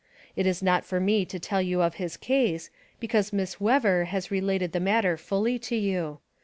[0.35, 4.31] It is not for me to tell you of his case, because Miss Wever has
[4.31, 6.21] related the matter fully to you.